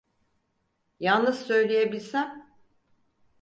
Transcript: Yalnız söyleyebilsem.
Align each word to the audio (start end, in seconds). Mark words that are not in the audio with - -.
Yalnız 0.99 1.39
söyleyebilsem. 1.45 2.55